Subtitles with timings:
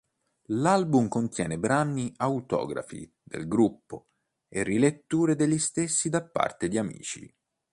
[0.47, 4.07] L'album contiene brani autografi del gruppo
[4.49, 7.31] e riletture degli stessi da parte di amici.